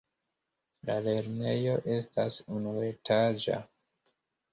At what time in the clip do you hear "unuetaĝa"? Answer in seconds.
2.55-3.59